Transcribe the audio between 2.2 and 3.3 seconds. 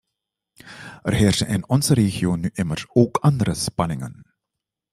nu immers ook